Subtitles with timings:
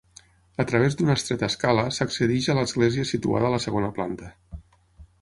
[0.63, 4.37] A través d'una estreta escala s'accedeix a l'església situada a la segona planta.